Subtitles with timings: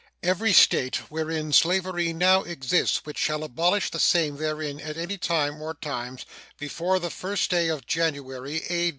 [0.23, 5.61] Every State wherein slavery now exists which shall abolish the same therein at any time
[5.61, 6.25] or times
[6.57, 8.89] before the 1st day of January, A.